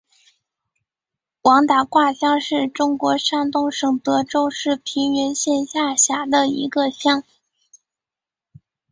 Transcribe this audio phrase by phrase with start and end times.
[1.43, 7.21] 王打卦乡是中国山东省德州市平原县下辖的一个乡。